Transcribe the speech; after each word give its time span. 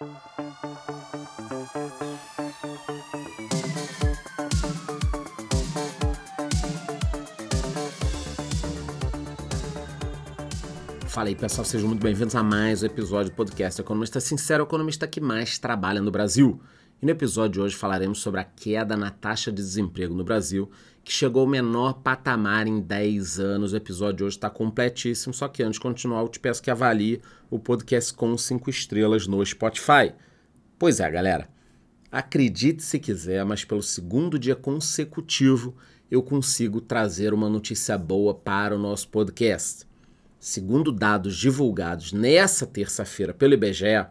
Fala 0.00 0.08
aí 11.28 11.34
pessoal, 11.34 11.66
sejam 11.66 11.86
muito 11.86 12.02
bem-vindos 12.02 12.34
a 12.34 12.42
mais 12.42 12.82
um 12.82 12.86
episódio 12.86 13.30
do 13.30 13.36
podcast 13.36 13.78
Economista 13.78 14.20
Sincero, 14.20 14.64
o 14.64 14.66
economista 14.66 15.06
que 15.06 15.20
mais 15.20 15.58
trabalha 15.58 16.00
no 16.00 16.10
Brasil. 16.10 16.58
E 17.02 17.06
no 17.06 17.12
episódio 17.12 17.52
de 17.52 17.60
hoje 17.60 17.76
falaremos 17.76 18.20
sobre 18.20 18.40
a 18.40 18.44
queda 18.44 18.94
na 18.94 19.10
taxa 19.10 19.50
de 19.50 19.56
desemprego 19.56 20.14
no 20.14 20.22
Brasil, 20.22 20.70
que 21.02 21.10
chegou 21.10 21.40
ao 21.40 21.48
menor 21.48 21.94
patamar 21.94 22.66
em 22.66 22.78
10 22.78 23.40
anos. 23.40 23.72
O 23.72 23.76
episódio 23.76 24.18
de 24.18 24.24
hoje 24.24 24.36
está 24.36 24.50
completíssimo, 24.50 25.32
só 25.32 25.48
que 25.48 25.62
antes 25.62 25.78
de 25.78 25.80
continuar, 25.80 26.20
eu 26.20 26.28
te 26.28 26.38
peço 26.38 26.62
que 26.62 26.70
avalie 26.70 27.22
o 27.48 27.58
podcast 27.58 28.12
com 28.12 28.36
5 28.36 28.68
estrelas 28.68 29.26
no 29.26 29.44
Spotify. 29.46 30.12
Pois 30.78 31.00
é, 31.00 31.10
galera. 31.10 31.48
Acredite 32.12 32.82
se 32.82 32.98
quiser, 32.98 33.46
mas 33.46 33.64
pelo 33.64 33.82
segundo 33.82 34.38
dia 34.38 34.54
consecutivo 34.54 35.74
eu 36.10 36.22
consigo 36.22 36.82
trazer 36.82 37.32
uma 37.32 37.48
notícia 37.48 37.96
boa 37.96 38.34
para 38.34 38.76
o 38.76 38.78
nosso 38.78 39.08
podcast. 39.08 39.86
Segundo 40.38 40.92
dados 40.92 41.34
divulgados 41.34 42.12
nessa 42.12 42.66
terça-feira 42.66 43.32
pelo 43.32 43.54
IBGE, 43.54 44.06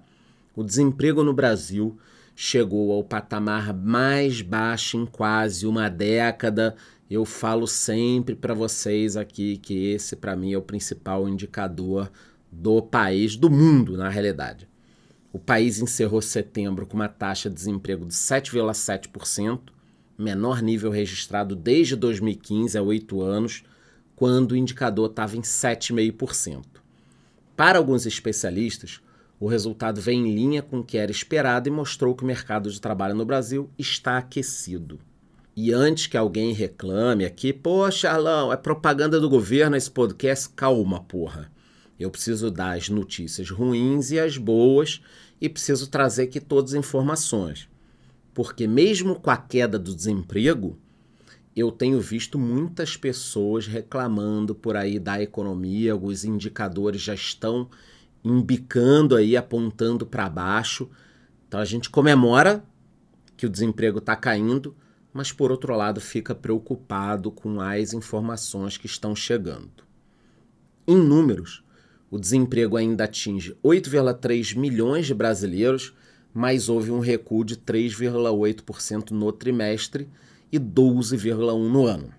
o 0.55 0.63
desemprego 0.63 1.23
no 1.23 1.33
Brasil 1.33 1.99
chegou 2.41 2.93
ao 2.93 3.03
patamar 3.03 3.73
mais 3.73 4.41
baixo 4.41 4.95
em 4.95 5.05
quase 5.05 5.67
uma 5.67 5.89
década. 5.89 6.73
Eu 7.11 7.25
falo 7.25 7.67
sempre 7.67 8.33
para 8.33 8.53
vocês 8.53 9.17
aqui 9.17 9.57
que 9.57 9.91
esse, 9.91 10.15
para 10.15 10.37
mim, 10.37 10.53
é 10.53 10.57
o 10.57 10.61
principal 10.61 11.27
indicador 11.27 12.09
do 12.49 12.81
país, 12.81 13.35
do 13.35 13.49
mundo, 13.49 13.97
na 13.97 14.07
realidade. 14.07 14.69
O 15.33 15.37
país 15.37 15.81
encerrou 15.81 16.21
setembro 16.21 16.87
com 16.87 16.95
uma 16.95 17.09
taxa 17.09 17.49
de 17.49 17.55
desemprego 17.55 18.05
de 18.05 18.13
7,7%, 18.13 19.59
menor 20.17 20.61
nível 20.61 20.91
registrado 20.91 21.57
desde 21.57 21.97
2015, 21.97 22.77
há 22.77 22.81
oito 22.81 23.21
anos 23.21 23.65
quando 24.15 24.53
o 24.53 24.55
indicador 24.55 25.09
estava 25.09 25.35
em 25.35 25.41
7,5%. 25.41 26.63
Para 27.57 27.77
alguns 27.77 28.05
especialistas, 28.05 29.01
o 29.39 29.47
resultado 29.47 30.01
vem 30.01 30.27
em 30.27 30.35
linha 30.35 30.61
com 30.61 30.79
o 30.79 30.83
que 30.83 30.97
era 30.97 31.11
esperado 31.11 31.69
e 31.69 31.71
mostrou 31.71 32.13
que 32.13 32.23
o 32.23 32.27
mercado 32.27 32.69
de 32.69 32.81
trabalho 32.81 33.15
no 33.15 33.25
Brasil 33.25 33.69
está 33.77 34.17
aquecido. 34.17 34.99
E 35.55 35.71
antes 35.71 36.07
que 36.07 36.17
alguém 36.17 36.53
reclame 36.53 37.23
aqui, 37.23 37.53
pô, 37.53 37.89
Charlão, 37.89 38.51
é 38.51 38.57
propaganda 38.57 39.19
do 39.19 39.29
governo 39.29 39.75
esse 39.75 39.89
podcast, 39.89 40.49
calma, 40.49 41.01
porra. 41.01 41.51
Eu 41.99 42.09
preciso 42.09 42.51
dar 42.51 42.77
as 42.77 42.89
notícias 42.89 43.49
ruins 43.49 44.11
e 44.11 44.19
as 44.19 44.37
boas 44.37 45.01
e 45.39 45.47
preciso 45.47 45.89
trazer 45.89 46.23
aqui 46.23 46.39
todas 46.39 46.73
as 46.73 46.79
informações. 46.79 47.69
Porque 48.33 48.67
mesmo 48.67 49.15
com 49.15 49.29
a 49.29 49.37
queda 49.37 49.79
do 49.79 49.95
desemprego, 49.95 50.77
eu 51.55 51.71
tenho 51.71 51.99
visto 51.99 52.39
muitas 52.39 52.95
pessoas 52.95 53.67
reclamando 53.67 54.55
por 54.55 54.77
aí 54.77 54.97
da 54.97 55.21
economia, 55.21 55.95
os 55.95 56.23
indicadores 56.23 57.01
já 57.01 57.13
estão 57.13 57.69
embicando 58.23 59.15
aí, 59.15 59.35
apontando 59.35 60.05
para 60.05 60.29
baixo. 60.29 60.89
Então 61.47 61.59
a 61.59 61.65
gente 61.65 61.89
comemora 61.89 62.63
que 63.35 63.45
o 63.45 63.49
desemprego 63.49 63.99
está 63.99 64.15
caindo, 64.15 64.75
mas 65.13 65.31
por 65.31 65.51
outro 65.51 65.75
lado 65.75 66.01
fica 66.01 66.35
preocupado 66.35 67.31
com 67.31 67.59
as 67.61 67.93
informações 67.93 68.77
que 68.77 68.85
estão 68.85 69.15
chegando. 69.15 69.83
Em 70.87 70.97
números, 70.97 71.63
o 72.11 72.19
desemprego 72.19 72.75
ainda 72.75 73.03
atinge 73.03 73.55
8,3 73.63 74.57
milhões 74.57 75.05
de 75.05 75.13
brasileiros, 75.13 75.93
mas 76.33 76.69
houve 76.69 76.91
um 76.91 76.99
recuo 76.99 77.43
de 77.43 77.55
3,8% 77.55 79.11
no 79.11 79.31
trimestre 79.31 80.09
e 80.51 80.59
12,1% 80.59 81.69
no 81.69 81.85
ano. 81.85 82.11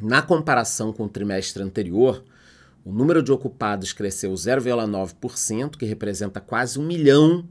Na 0.00 0.20
comparação 0.20 0.92
com 0.92 1.04
o 1.04 1.08
trimestre 1.08 1.62
anterior, 1.62 2.22
o 2.86 2.92
número 2.92 3.20
de 3.20 3.32
ocupados 3.32 3.92
cresceu 3.92 4.32
0,9%, 4.32 5.76
que 5.76 5.84
representa 5.84 6.40
quase 6.40 6.78
um 6.78 6.86
milhão 6.86 7.44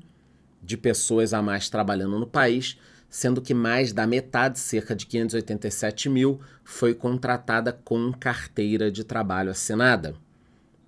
de 0.63 0.77
pessoas 0.77 1.33
a 1.33 1.41
mais 1.41 1.69
trabalhando 1.69 2.17
no 2.17 2.25
país, 2.25 2.79
sendo 3.09 3.41
que 3.41 3.53
mais 3.53 3.91
da 3.91 4.07
metade, 4.07 4.57
cerca 4.57 4.95
de 4.95 5.05
587 5.05 6.07
mil, 6.07 6.39
foi 6.63 6.93
contratada 6.93 7.73
com 7.73 8.13
carteira 8.13 8.89
de 8.89 9.03
trabalho 9.03 9.51
assinada. 9.51 10.15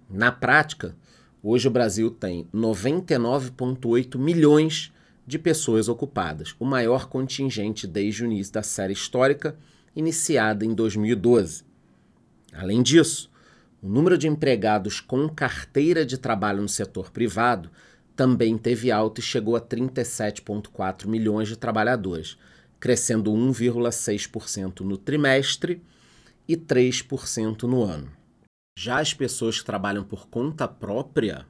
Na 0.10 0.32
prática, 0.32 0.96
hoje 1.44 1.68
o 1.68 1.72
Brasil 1.72 2.10
tem 2.10 2.48
99,8 2.56 4.18
milhões 4.18 4.94
de 5.26 5.38
pessoas 5.38 5.90
ocupadas, 5.90 6.56
o 6.58 6.64
maior 6.64 7.10
contingente 7.10 7.86
desde 7.86 8.24
o 8.24 8.26
início 8.26 8.54
da 8.54 8.64
série 8.64 8.94
histórica, 8.94 9.58
iniciada 9.94 10.64
em 10.64 10.74
2012. 10.74 11.66
Além 12.54 12.82
disso, 12.82 13.30
o 13.82 13.88
número 13.88 14.18
de 14.18 14.28
empregados 14.28 15.00
com 15.00 15.30
carteira 15.30 16.06
de 16.06 16.18
trabalho 16.18 16.62
no 16.62 16.70
setor 16.70 17.12
privado 17.12 17.70
também 18.16 18.58
teve 18.58 18.92
alta 18.92 19.20
e 19.20 19.24
chegou 19.24 19.56
a 19.56 19.62
37,4 19.62 21.06
milhões 21.06 21.48
de 21.48 21.56
trabalhadores, 21.56 22.38
crescendo 22.80 23.32
1,6% 23.32 24.80
no 24.80 24.98
trimestre 24.98 25.82
e 26.48 26.58
3% 26.58 27.64
no 27.64 27.84
ano. 27.84 28.12
Já 28.78 29.00
as 29.00 29.14
pessoas 29.14 29.60
que 29.60 29.66
trabalham 29.66 30.04
por 30.04 30.28
conta 30.28 30.68
própria 30.68 31.46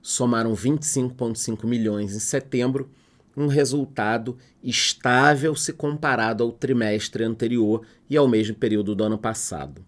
somaram 0.00 0.54
25,5 0.54 1.66
milhões 1.66 2.14
em 2.14 2.18
setembro, 2.18 2.90
um 3.36 3.46
resultado 3.46 4.36
estável 4.62 5.54
se 5.54 5.72
comparado 5.72 6.42
ao 6.42 6.52
trimestre 6.52 7.24
anterior 7.24 7.86
e 8.08 8.16
ao 8.16 8.28
mesmo 8.28 8.56
período 8.56 8.94
do 8.94 9.04
ano 9.04 9.16
passado. 9.16 9.84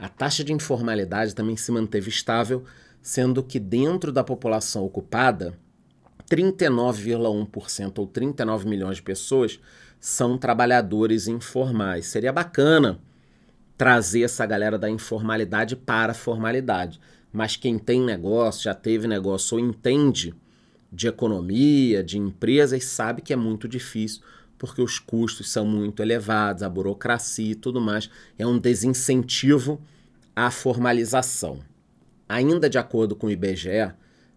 A 0.00 0.08
taxa 0.08 0.42
de 0.42 0.52
informalidade 0.52 1.34
também 1.34 1.56
se 1.56 1.70
manteve 1.70 2.08
estável, 2.08 2.64
sendo 3.00 3.42
que 3.42 3.60
dentro 3.60 4.10
da 4.10 4.24
população 4.24 4.84
ocupada, 4.84 5.54
39,1% 6.28 7.98
ou 7.98 8.06
39 8.06 8.68
milhões 8.68 8.96
de 8.96 9.02
pessoas 9.02 9.60
são 10.00 10.36
trabalhadores 10.36 11.28
informais. 11.28 12.06
Seria 12.06 12.32
bacana 12.32 12.98
trazer 13.76 14.22
essa 14.22 14.44
galera 14.44 14.78
da 14.78 14.90
informalidade 14.90 15.76
para 15.76 16.12
a 16.12 16.14
formalidade 16.14 17.00
mas 17.32 17.56
quem 17.56 17.78
tem 17.78 18.00
negócio, 18.00 18.64
já 18.64 18.74
teve 18.74 19.06
negócio 19.06 19.56
ou 19.56 19.64
entende 19.64 20.34
de 20.92 21.06
economia, 21.06 22.02
de 22.02 22.18
empresas, 22.18 22.84
sabe 22.84 23.22
que 23.22 23.32
é 23.32 23.36
muito 23.36 23.68
difícil 23.68 24.22
porque 24.60 24.82
os 24.82 24.98
custos 24.98 25.50
são 25.50 25.64
muito 25.64 26.02
elevados, 26.02 26.62
a 26.62 26.68
burocracia 26.68 27.52
e 27.52 27.54
tudo 27.54 27.80
mais 27.80 28.10
é 28.38 28.46
um 28.46 28.58
desincentivo 28.58 29.80
à 30.36 30.50
formalização. 30.50 31.60
Ainda 32.28 32.68
de 32.68 32.76
acordo 32.76 33.16
com 33.16 33.26
o 33.26 33.30
IBGE, 33.30 33.94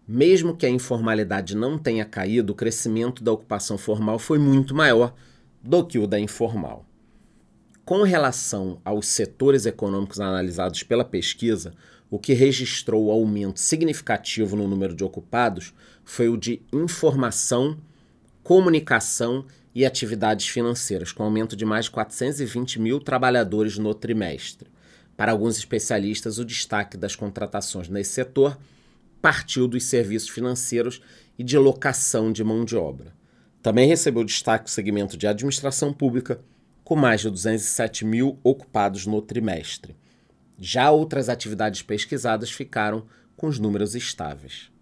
mesmo 0.08 0.56
que 0.56 0.64
a 0.64 0.70
informalidade 0.70 1.54
não 1.54 1.76
tenha 1.76 2.06
caído, 2.06 2.54
o 2.54 2.56
crescimento 2.56 3.22
da 3.22 3.32
ocupação 3.32 3.76
formal 3.76 4.18
foi 4.18 4.38
muito 4.38 4.74
maior 4.74 5.14
do 5.62 5.84
que 5.84 5.98
o 5.98 6.06
da 6.06 6.18
informal. 6.18 6.86
Com 7.84 8.02
relação 8.02 8.80
aos 8.82 9.06
setores 9.06 9.66
econômicos 9.66 10.20
analisados 10.20 10.82
pela 10.82 11.04
pesquisa, 11.04 11.74
o 12.10 12.18
que 12.18 12.32
registrou 12.32 13.10
aumento 13.10 13.60
significativo 13.60 14.56
no 14.56 14.66
número 14.66 14.96
de 14.96 15.04
ocupados 15.04 15.74
foi 16.02 16.30
o 16.30 16.36
de 16.38 16.62
informação, 16.72 17.76
comunicação 18.42 19.44
e 19.74 19.84
atividades 19.84 20.46
financeiras, 20.46 21.10
com 21.10 21.24
aumento 21.24 21.56
de 21.56 21.64
mais 21.64 21.86
de 21.86 21.90
420 21.90 22.80
mil 22.80 23.00
trabalhadores 23.00 23.76
no 23.76 23.92
trimestre. 23.92 24.70
Para 25.16 25.32
alguns 25.32 25.56
especialistas, 25.56 26.38
o 26.38 26.44
destaque 26.44 26.96
das 26.96 27.16
contratações 27.16 27.88
nesse 27.88 28.12
setor 28.12 28.58
partiu 29.20 29.66
dos 29.66 29.84
serviços 29.84 30.28
financeiros 30.28 31.00
e 31.38 31.42
de 31.42 31.56
locação 31.58 32.30
de 32.30 32.44
mão 32.44 32.64
de 32.64 32.76
obra. 32.76 33.12
Também 33.62 33.88
recebeu 33.88 34.22
destaque 34.22 34.66
o 34.66 34.70
segmento 34.70 35.16
de 35.16 35.26
administração 35.26 35.92
pública, 35.92 36.40
com 36.84 36.94
mais 36.94 37.22
de 37.22 37.30
207 37.30 38.04
mil 38.04 38.38
ocupados 38.44 39.06
no 39.06 39.22
trimestre. 39.22 39.96
Já 40.58 40.90
outras 40.90 41.28
atividades 41.28 41.82
pesquisadas 41.82 42.50
ficaram 42.50 43.06
com 43.36 43.46
os 43.46 43.58
números 43.58 43.94
estáveis. 43.94 44.73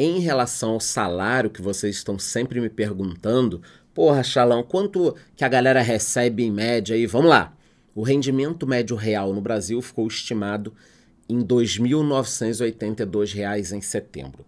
Em 0.00 0.20
relação 0.20 0.74
ao 0.74 0.80
salário 0.80 1.50
que 1.50 1.60
vocês 1.60 1.96
estão 1.96 2.20
sempre 2.20 2.60
me 2.60 2.70
perguntando, 2.70 3.60
porra, 3.92 4.22
Chalão, 4.22 4.62
quanto 4.62 5.16
que 5.34 5.44
a 5.44 5.48
galera 5.48 5.82
recebe 5.82 6.44
em 6.44 6.52
média 6.52 6.94
aí? 6.94 7.04
Vamos 7.04 7.30
lá. 7.30 7.52
O 7.96 8.02
rendimento 8.02 8.64
médio 8.64 8.94
real 8.94 9.34
no 9.34 9.40
Brasil 9.40 9.82
ficou 9.82 10.06
estimado 10.06 10.72
em 11.28 11.38
R$ 11.38 11.44
2.982 11.46 13.72
em 13.72 13.80
setembro. 13.80 14.46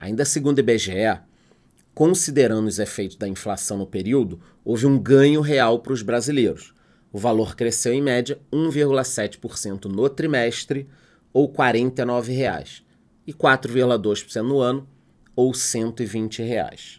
Ainda 0.00 0.24
segundo 0.24 0.58
o 0.58 0.60
IBGE, 0.60 1.20
considerando 1.94 2.66
os 2.66 2.80
efeitos 2.80 3.16
da 3.16 3.28
inflação 3.28 3.78
no 3.78 3.86
período, 3.86 4.40
houve 4.64 4.84
um 4.84 4.98
ganho 4.98 5.40
real 5.40 5.78
para 5.78 5.92
os 5.92 6.02
brasileiros, 6.02 6.74
o 7.12 7.18
valor 7.18 7.54
cresceu 7.54 7.92
em 7.92 8.02
média 8.02 8.36
1,7% 8.52 9.84
no 9.84 10.08
trimestre, 10.08 10.88
ou 11.32 11.46
R$ 11.46 11.52
49,00, 11.52 12.87
e 13.28 13.32
4,2% 13.34 14.40
no 14.40 14.58
ano, 14.58 14.88
ou 15.36 15.52
120 15.52 16.42
reais. 16.42 16.98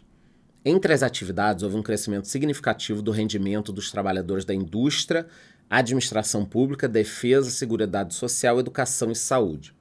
Entre 0.64 0.92
as 0.92 1.02
atividades, 1.02 1.64
houve 1.64 1.76
um 1.76 1.82
crescimento 1.82 2.28
significativo 2.28 3.02
do 3.02 3.10
rendimento 3.10 3.72
dos 3.72 3.90
trabalhadores 3.90 4.44
da 4.44 4.54
indústria, 4.54 5.26
administração 5.68 6.44
pública, 6.44 6.86
defesa, 6.86 7.50
seguridade 7.50 8.14
social, 8.14 8.60
educação 8.60 9.10
e 9.10 9.16
saúde. 9.16 9.74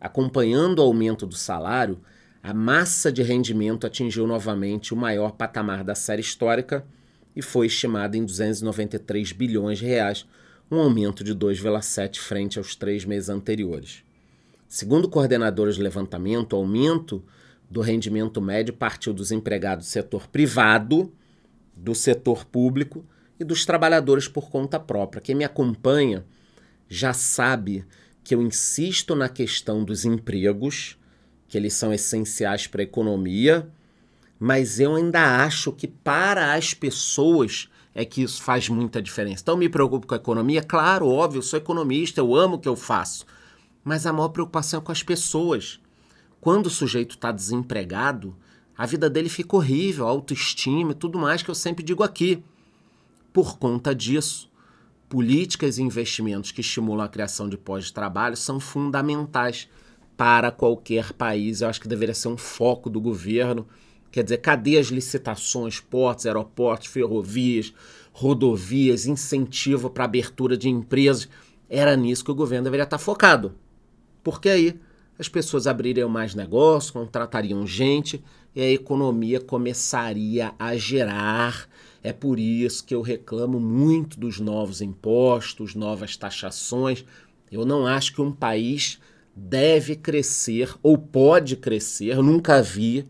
Acompanhando 0.00 0.78
o 0.78 0.82
aumento 0.82 1.26
do 1.26 1.34
salário, 1.34 2.00
a 2.40 2.54
massa 2.54 3.10
de 3.10 3.24
rendimento 3.24 3.84
atingiu 3.84 4.28
novamente 4.28 4.94
o 4.94 4.96
maior 4.96 5.32
patamar 5.32 5.82
da 5.82 5.96
série 5.96 6.22
histórica 6.22 6.86
e 7.34 7.42
foi 7.42 7.66
estimada 7.66 8.16
em 8.16 8.24
293 8.24 9.32
bilhões 9.32 9.80
de 9.80 9.86
reais, 9.86 10.24
um 10.70 10.78
aumento 10.78 11.24
de 11.24 11.34
2,7 11.34 12.20
frente 12.20 12.58
aos 12.58 12.76
três 12.76 13.04
meses 13.04 13.28
anteriores. 13.28 14.04
Segundo 14.70 15.08
coordenadores 15.08 15.74
de 15.74 15.82
levantamento, 15.82 16.52
o 16.52 16.56
aumento 16.56 17.24
do 17.68 17.80
rendimento 17.80 18.40
médio 18.40 18.72
partiu 18.72 19.12
dos 19.12 19.32
empregados 19.32 19.84
do 19.84 19.90
setor 19.90 20.28
privado, 20.28 21.12
do 21.74 21.92
setor 21.92 22.44
público 22.44 23.04
e 23.40 23.42
dos 23.42 23.66
trabalhadores 23.66 24.28
por 24.28 24.48
conta 24.48 24.78
própria. 24.78 25.20
Quem 25.20 25.34
me 25.34 25.42
acompanha 25.42 26.24
já 26.88 27.12
sabe 27.12 27.84
que 28.22 28.32
eu 28.32 28.40
insisto 28.40 29.16
na 29.16 29.28
questão 29.28 29.82
dos 29.82 30.04
empregos, 30.04 30.96
que 31.48 31.58
eles 31.58 31.74
são 31.74 31.92
essenciais 31.92 32.68
para 32.68 32.80
a 32.80 32.84
economia, 32.84 33.68
mas 34.38 34.78
eu 34.78 34.94
ainda 34.94 35.42
acho 35.44 35.72
que 35.72 35.88
para 35.88 36.54
as 36.54 36.74
pessoas 36.74 37.68
é 37.92 38.04
que 38.04 38.22
isso 38.22 38.40
faz 38.40 38.68
muita 38.68 39.02
diferença. 39.02 39.42
Então, 39.42 39.56
me 39.56 39.68
preocupo 39.68 40.06
com 40.06 40.14
a 40.14 40.18
economia? 40.18 40.62
Claro, 40.62 41.08
óbvio, 41.08 41.42
sou 41.42 41.58
economista, 41.58 42.20
eu 42.20 42.36
amo 42.36 42.54
o 42.54 42.60
que 42.60 42.68
eu 42.68 42.76
faço. 42.76 43.26
Mas 43.84 44.06
a 44.06 44.12
maior 44.12 44.28
preocupação 44.28 44.80
é 44.80 44.82
com 44.82 44.92
as 44.92 45.02
pessoas. 45.02 45.80
Quando 46.40 46.66
o 46.66 46.70
sujeito 46.70 47.16
está 47.16 47.32
desempregado, 47.32 48.36
a 48.76 48.86
vida 48.86 49.10
dele 49.10 49.28
fica 49.28 49.56
horrível, 49.56 50.06
autoestima 50.06 50.92
e 50.92 50.94
tudo 50.94 51.18
mais 51.18 51.42
que 51.42 51.50
eu 51.50 51.54
sempre 51.54 51.84
digo 51.84 52.02
aqui. 52.02 52.42
Por 53.32 53.58
conta 53.58 53.94
disso, 53.94 54.50
políticas 55.08 55.78
e 55.78 55.82
investimentos 55.82 56.52
que 56.52 56.60
estimulam 56.60 57.04
a 57.04 57.08
criação 57.08 57.48
de 57.48 57.56
pós-trabalho 57.56 58.36
são 58.36 58.58
fundamentais 58.58 59.68
para 60.16 60.50
qualquer 60.50 61.12
país. 61.12 61.60
Eu 61.60 61.68
acho 61.68 61.80
que 61.80 61.88
deveria 61.88 62.14
ser 62.14 62.28
um 62.28 62.36
foco 62.36 62.90
do 62.90 63.00
governo 63.00 63.66
Quer 64.10 64.24
dizer, 64.24 64.38
cadê 64.38 64.76
as 64.76 64.88
licitações, 64.88 65.78
portos, 65.78 66.26
aeroportos, 66.26 66.88
ferrovias, 66.88 67.72
rodovias, 68.12 69.06
incentivo 69.06 69.88
para 69.88 70.04
abertura 70.04 70.56
de 70.56 70.68
empresas? 70.68 71.28
Era 71.68 71.96
nisso 71.96 72.24
que 72.24 72.30
o 72.30 72.34
governo 72.34 72.64
deveria 72.64 72.84
estar 72.84 72.98
focado. 72.98 73.54
Porque 74.22 74.48
aí 74.48 74.80
as 75.18 75.28
pessoas 75.28 75.66
abririam 75.66 76.08
mais 76.08 76.34
negócios, 76.34 76.90
contratariam 76.90 77.66
gente 77.66 78.22
e 78.54 78.60
a 78.60 78.70
economia 78.70 79.40
começaria 79.40 80.54
a 80.58 80.76
gerar. 80.76 81.68
É 82.02 82.12
por 82.12 82.38
isso 82.38 82.84
que 82.84 82.94
eu 82.94 83.02
reclamo 83.02 83.60
muito 83.60 84.18
dos 84.18 84.40
novos 84.40 84.80
impostos, 84.80 85.74
novas 85.74 86.16
taxações. 86.16 87.04
Eu 87.52 87.66
não 87.66 87.86
acho 87.86 88.14
que 88.14 88.22
um 88.22 88.32
país 88.32 88.98
deve 89.36 89.94
crescer 89.96 90.74
ou 90.82 90.96
pode 90.96 91.56
crescer, 91.56 92.14
eu 92.14 92.22
nunca 92.22 92.62
vi 92.62 93.06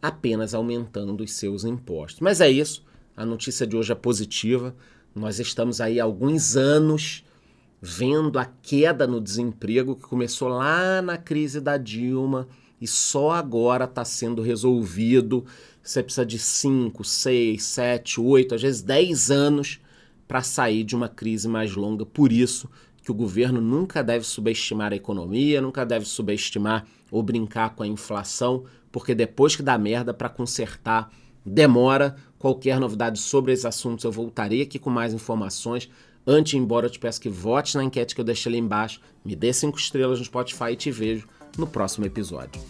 apenas 0.00 0.54
aumentando 0.54 1.22
os 1.22 1.32
seus 1.32 1.64
impostos. 1.64 2.20
Mas 2.20 2.40
é 2.40 2.50
isso, 2.50 2.84
a 3.16 3.24
notícia 3.24 3.66
de 3.66 3.76
hoje 3.76 3.92
é 3.92 3.94
positiva. 3.94 4.74
Nós 5.14 5.38
estamos 5.38 5.80
aí 5.80 5.98
há 5.98 6.04
alguns 6.04 6.56
anos 6.56 7.24
vendo 7.80 8.38
a 8.38 8.44
queda 8.44 9.06
no 9.06 9.20
desemprego 9.20 9.96
que 9.96 10.02
começou 10.02 10.48
lá 10.48 11.00
na 11.02 11.16
crise 11.16 11.60
da 11.60 11.76
Dilma 11.76 12.48
e 12.80 12.86
só 12.86 13.30
agora 13.30 13.84
está 13.84 14.04
sendo 14.04 14.42
resolvido. 14.42 15.44
Você 15.82 16.02
precisa 16.02 16.26
de 16.26 16.38
5, 16.38 17.04
6, 17.04 17.62
7, 17.62 18.20
8, 18.20 18.54
às 18.54 18.62
vezes 18.62 18.82
10 18.82 19.30
anos 19.30 19.80
para 20.26 20.42
sair 20.42 20.84
de 20.84 20.96
uma 20.96 21.08
crise 21.08 21.48
mais 21.48 21.74
longa. 21.74 22.04
Por 22.04 22.32
isso 22.32 22.68
que 23.02 23.10
o 23.10 23.14
governo 23.14 23.60
nunca 23.60 24.02
deve 24.02 24.24
subestimar 24.24 24.92
a 24.92 24.96
economia, 24.96 25.60
nunca 25.60 25.86
deve 25.86 26.04
subestimar 26.04 26.84
ou 27.10 27.22
brincar 27.22 27.74
com 27.76 27.84
a 27.84 27.86
inflação, 27.86 28.64
porque 28.90 29.14
depois 29.14 29.54
que 29.54 29.62
dá 29.62 29.78
merda 29.78 30.12
para 30.12 30.28
consertar, 30.28 31.10
demora. 31.44 32.16
Qualquer 32.38 32.80
novidade 32.80 33.18
sobre 33.20 33.52
esses 33.52 33.64
assuntos 33.64 34.04
eu 34.04 34.12
voltarei 34.12 34.62
aqui 34.62 34.78
com 34.78 34.90
mais 34.90 35.14
informações. 35.14 35.88
Antes 36.26 36.50
de 36.50 36.58
embora, 36.58 36.86
eu 36.86 36.90
te 36.90 36.98
peço 36.98 37.20
que 37.20 37.28
vote 37.28 37.76
na 37.76 37.84
enquete 37.84 38.12
que 38.12 38.20
eu 38.20 38.24
deixei 38.24 38.50
ali 38.50 38.58
embaixo, 38.58 39.00
me 39.24 39.36
dê 39.36 39.52
cinco 39.52 39.78
estrelas 39.78 40.18
no 40.18 40.24
Spotify 40.24 40.72
e 40.72 40.76
te 40.76 40.90
vejo 40.90 41.28
no 41.56 41.68
próximo 41.68 42.04
episódio. 42.04 42.60